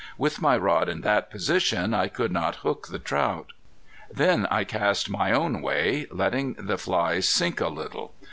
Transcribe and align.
With 0.17 0.41
my 0.41 0.57
rod 0.57 0.89
in 0.89 1.01
that 1.01 1.29
position 1.29 1.93
I 1.93 2.07
could 2.07 2.31
not 2.31 2.55
hook 2.65 2.87
the 2.87 2.97
trout. 2.97 3.53
Then 4.11 4.47
I 4.49 4.63
cast 4.63 5.11
my 5.11 5.31
own 5.31 5.61
way, 5.61 6.07
letting 6.09 6.53
the 6.57 6.79
flies 6.79 7.29
sink 7.29 7.61
a 7.61 7.67
little. 7.67 8.11